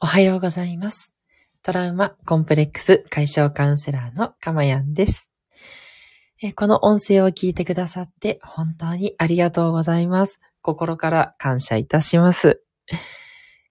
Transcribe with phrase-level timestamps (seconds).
[0.00, 1.16] おはようございます。
[1.60, 5.28] トラウマコンプレックス解消カウンセラーのかまやんです。
[6.54, 10.38] この音声を聞いてくださって本当にありがとうございます。
[10.62, 12.62] 心から感謝いたします。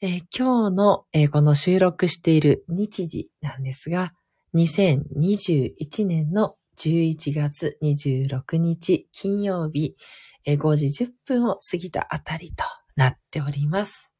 [0.00, 4.12] え今日の、えこの収録している日時なんですが、
[4.54, 9.96] 2021年の11月26日金曜日、
[10.44, 12.64] え5時10分を過ぎたあたりと
[12.94, 14.11] なっております。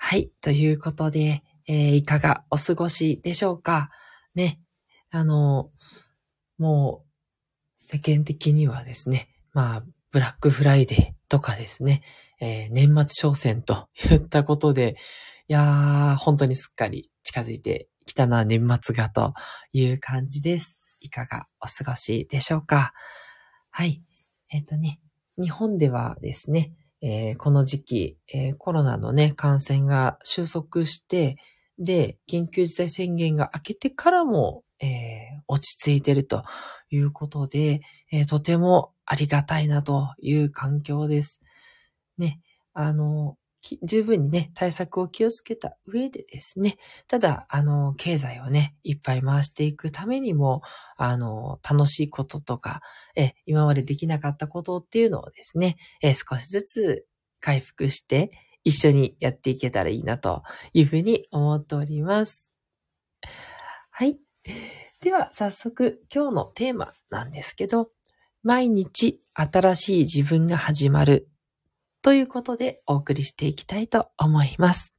[0.00, 0.30] はい。
[0.40, 3.90] ということで、えーいかがお過ごしでしょうか？
[4.36, 4.60] ね。
[5.10, 5.70] あの、
[6.56, 7.08] もう、
[7.76, 12.02] 世間的にはですね、まあ、ブラックフライデーとかですね、
[12.40, 14.96] えー年末商戦といったことで、
[15.48, 19.34] いやー、本当にすっかり近づいてきたな、年末がと
[19.72, 20.76] いう感じです。
[21.00, 22.92] いかがお過ごしでしょうか？
[23.70, 24.00] はい。
[24.50, 25.00] えっ、とね、
[25.36, 31.36] 日本ではですね、えーこの時期、えーコロナのね、感染が収束して、
[31.78, 36.44] で、緊急事態宣言が明けてからも、えー落ち着いてると
[36.90, 37.80] いうことで、
[38.12, 41.40] えとてもありがたいなという環境です。
[42.18, 42.40] ね、
[42.74, 43.36] あの、
[43.82, 50.62] 十分にね、対策を気をつけた上でですね、ただ、あの、経済をね、いっぱい回していくためにも、
[50.96, 52.80] あの、楽しいこととか、
[53.16, 57.06] え、今までできなかったことっていうのをですね、え少しずつ
[57.40, 58.30] 回復して
[58.64, 60.42] 一緒にやっていけたらいいなと
[60.72, 62.50] いうふうに思っております。
[63.90, 64.18] はい。
[65.00, 67.90] では早速今日のテーマなんですけど、
[68.42, 71.28] 毎日新しい自分が始まる
[72.02, 74.94] ということでお送りしていきたいと思います。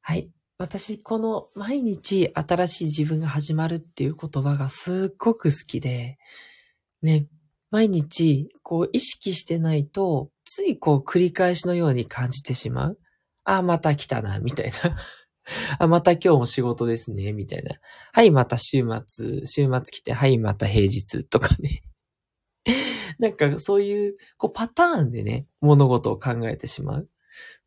[0.00, 0.30] はい。
[0.58, 6.18] 私、この毎日新しい自分が始まるっていう言葉がすっごく好きで、
[7.00, 7.26] ね、
[7.70, 12.98] 毎日こう意識してないと、ついこう繰り返しのように感じてしまう。
[13.44, 14.96] あ、また来たな、みたいな。
[15.78, 17.76] あ、また今日も仕事ですね、みたいな。
[18.12, 21.82] はい、また週末、週末来て、はい、また平日とかね。
[23.20, 27.08] なんかそういう、こうパターンでね、物事を考えてしまう。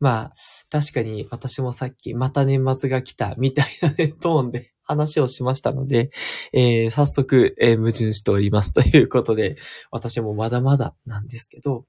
[0.00, 0.32] まあ、
[0.70, 6.10] 確かに私もさっき、また年末が来た、みたいなね、トーンで話をしましたので、
[6.52, 9.56] えー早速、えー矛盾しておりますということで、
[9.90, 11.86] 私もまだまだなんですけど、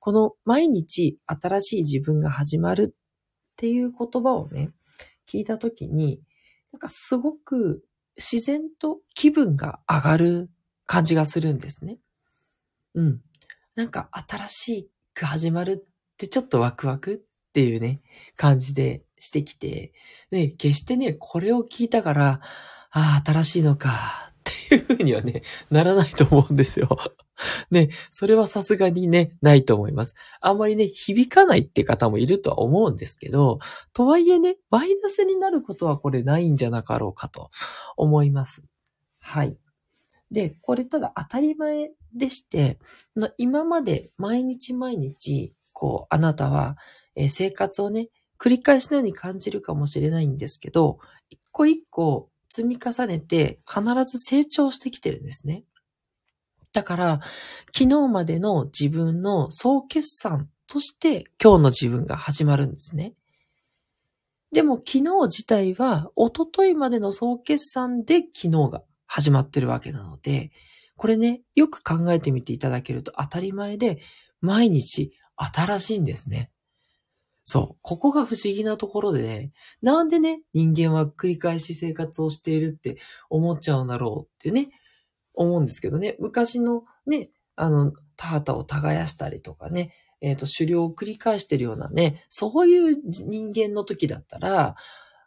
[0.00, 4.70] この毎日新しい自分が始まるっていう言葉をね、
[5.30, 6.20] 聞いたときに、
[6.72, 7.84] なんかすごく
[8.16, 10.50] 自然と気分が上がる
[10.86, 11.98] 感じがするんですね。
[12.94, 13.20] うん。
[13.74, 18.02] なんか新しく始まるってちょっとワクワクっていうね、
[18.36, 19.92] 感じでしてきて、
[20.30, 22.40] ね、決してね、これを聞いたから、
[22.90, 26.88] ああ、新しいのか、っていうふうにはね、ならないと思うんですよ。
[27.70, 30.14] ね、それはさすがにね、ないと思います。
[30.40, 33.58] あんまりね、響かないって方もいるとは思うんですけど、
[33.92, 37.50] とはいえね、マイナスになることはこれないんじゃなかろうかと
[37.96, 38.62] 思います。
[39.20, 39.56] はい。
[40.30, 42.78] で、これただ当たり前でして、
[43.38, 46.76] 今まで毎日毎日、こう、あなたは、
[47.14, 48.08] えー生活をね、
[48.38, 50.98] 繰り返しのように感じるかもしれないんですけど、
[51.30, 55.64] 一個一個積み重ねて必ず成長してきてるんですね。
[56.72, 57.20] だから、
[57.74, 63.14] 昨日までの自分の総決算として今日の自分が始まるんですね。
[64.52, 70.50] でも昨日自体は一昨日までの総決算で昨日が始まってるわけなので、
[70.96, 74.00] これね、よく考えてみていただけると当たり前で、
[74.40, 76.50] 毎日新しいんですね。
[77.44, 77.78] そう。
[77.82, 82.98] ここが不思議なところでね、なんでね、人間は繰り返し生活をしているって
[83.30, 84.70] 思っちゃうんだろうってね、
[85.34, 94.76] 思うんですけどね、昔のね、あの、田畑を耕したりとかね、えっ、と、狩猟を繰り返してるようなね、そういう人間の時だったら、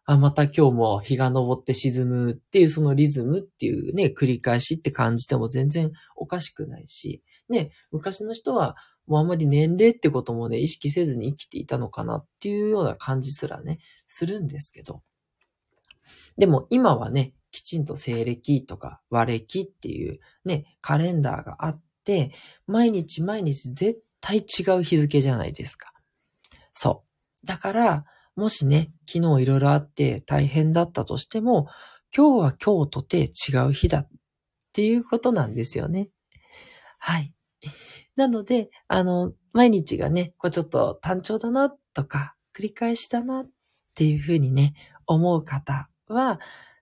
[0.06, 8.76] あ、また今日も日が昇って沈むっていうそのリズムっていうね、繰り返しって感じても全然おかしくないし、ね、昔の人は
[9.08, 15.02] もうあんまり年齢ってこともね、意識せずに生きていたのかなっていうような感じすらね、するんですけど。
[16.38, 22.32] でも今はね、きちんと西暦とか和暦っていうね、カレンダーがあって、
[22.68, 25.94] 毎日毎日絶対違う日付じゃないですか。
[26.74, 27.04] そ
[27.44, 27.48] う。
[27.48, 28.06] だから、
[28.36, 31.68] もしね、昨日いろいろあって大変だったとしても、
[32.16, 34.10] 今日は今日とて違う日だっ
[34.74, 36.10] ていうことなんですよね。
[37.00, 37.34] はい。
[38.18, 43.46] なので、あの、毎日がね、こうちょっと単調だなとか、繰り返しだなっ
[43.94, 44.74] ていうふうにね、
[45.08, 46.40] 思う方は、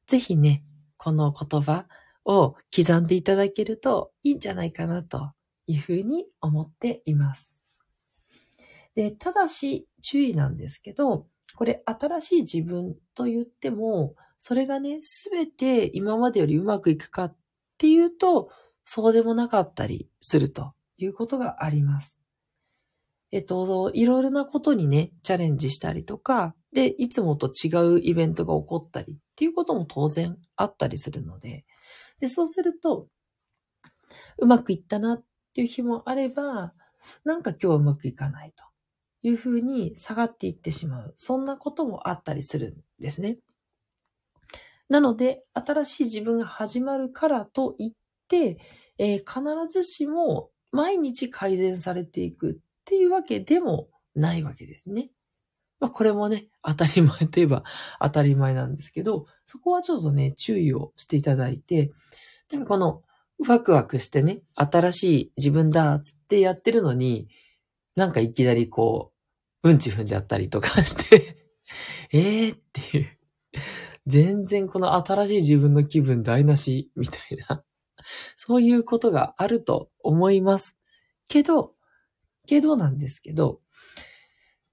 [0.07, 0.63] ぜひね、
[0.97, 1.85] この言葉
[2.25, 5.31] を刻んでいただけるといいんじゃないかなと
[5.67, 7.53] いうふうに思っています。
[8.95, 17.35] で、ただし注意なんですけど、これ新しい自分と言っても、それがね、すべて今までよりうまくいくかっ
[17.77, 18.49] ていうと、
[18.85, 22.19] そうでもなかったりするということがあります。
[23.31, 31.65] えっと、いろいろなことにね、チャレンジしたりとか、で、いつもと違うイベントが起こったりっていうことも当然あったりするので、
[32.19, 33.07] で、そうすると、
[34.37, 35.23] うまくいったなっ
[35.53, 36.73] ていう日もあれば、
[37.23, 38.63] なんか今日はうまくいかないと
[39.23, 41.13] いうふうに下がっていってしまう。
[41.17, 43.37] そんなこともあったりするんですね。
[44.89, 47.93] なので、新しい自分が始まるからといっ
[48.27, 48.59] て、
[48.97, 49.41] えー、必
[49.71, 52.55] ずしも毎日改善されていくっ
[52.85, 55.09] ていうわけでもないわけですね。
[55.79, 57.63] まあこれもね、当たり前といえば
[58.01, 61.91] 当たり前なんですけど、そこはちょっとね、注意をしていただいて、
[62.51, 63.01] なんかこの
[63.47, 67.27] ワクワクしてね、新しい自分だっ、つってやってるのに、
[67.95, 69.12] なんかいきなりこう、
[69.63, 71.37] うんち踏んじゃったりとかして
[72.11, 73.17] ええっていう。
[74.05, 77.63] 全然この新しい自分の気分台無し、みたいな。
[78.35, 80.75] そういうことがあると思います。
[81.27, 81.73] けど、
[82.45, 83.61] けどなんですけど、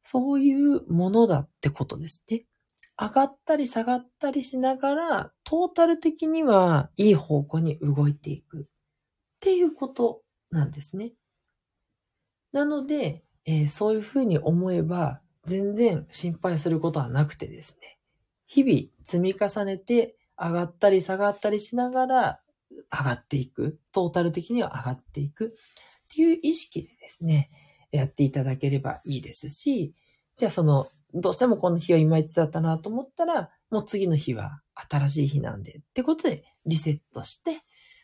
[0.02, 2.44] そういうものだってことですね。
[2.98, 8.64] 上がったり下がったりしながら、トータル的にはいい方向に動いていくっ
[9.38, 11.12] ていうことなんですね。
[12.52, 17.98] なので、えー、そういうふうに思えば、全然心配することはなくてですね。
[18.46, 22.40] 日々積み重ねて上がったり下がったりしながら
[22.92, 23.80] 上がっていく。
[23.90, 25.50] トータル的には上がっていくっ
[26.14, 27.50] ていう意識でですね、
[27.90, 29.94] やっていただければいいですし、
[30.36, 37.58] じゃあそのどうしてもこの日はいまいちだったなと思ったら、もう次の日は新しい日なんで、ってことでリセットして、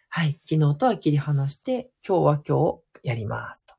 [0.08, 3.64] はい、昨日とは切り離して、今日は今日やります。
[3.64, 3.75] と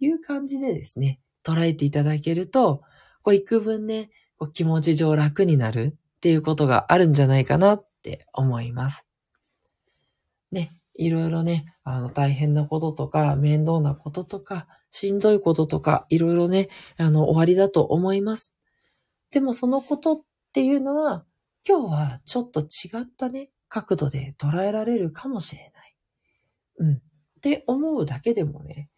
[0.00, 2.82] いう感じでですね、捉えていただけると、
[3.22, 9.06] こう幾分ね、こう気持ち上楽になるっていうことがあるんじゃないかなって思います。
[10.50, 16.68] ね、いろいろね、あの大変なこととか、面倒なこととか、しんどいこととか、いろいろね、
[16.98, 18.54] あの、終わりだと思います。
[19.30, 20.20] でもそのことっ
[20.52, 21.24] ていうのは、
[21.66, 25.96] 今日はちょっと違ったね、角度で捉えられるかもしれない。
[26.78, 26.92] うん。
[26.94, 27.00] っ
[27.40, 28.89] て思うだけでもね、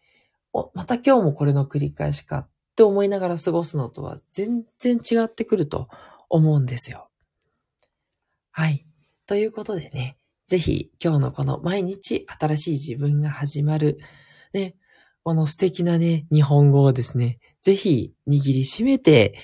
[0.53, 5.89] お、また今日もこれの繰り返しかって思いながら過ごすのとは全然違ってくると
[6.29, 7.09] 思うんですよ。
[8.51, 8.85] はい。
[9.25, 10.17] ということでね、
[10.47, 13.97] ぜひ今日のこの毎日新しい自分が始まる、
[14.53, 14.75] ね、
[15.23, 19.35] この素敵なね、日本語をですね、ぜひ握りしめて、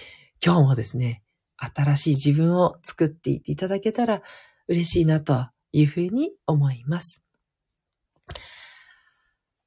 [0.44, 1.24] 今日もですね、
[1.58, 4.22] 新しい自分を作っていっていただけたら
[4.68, 7.22] 嬉しいなというふうに思います。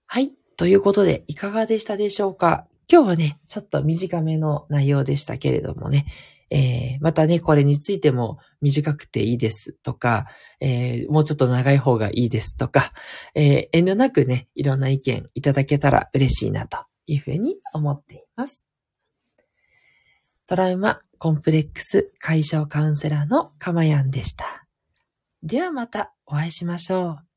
[0.06, 0.41] はい。
[0.56, 2.66] ということで、いかがでしたでしょうか？
[2.90, 6.06] 今日はね、ちょっと短めの内容でしたけれどもね、
[6.50, 10.26] えー、またね、これについても短くていいですとか、
[10.60, 12.92] えー、もうちょっと長い方がいいですとか、
[13.34, 18.62] えー、遠慮なくね、いろんな意見いただけたら嬉しいなというふうに思っています。
[20.46, 24.66] トラウマ、コンプレックス解消カウンセラーのかまやんでした。
[25.42, 27.31] ではまたお会いしましょう。